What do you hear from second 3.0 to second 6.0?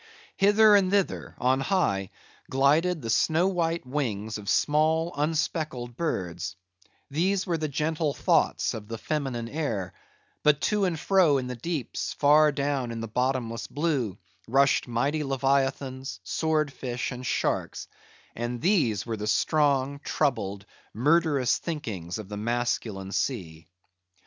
the snow white wings of small, unspeckled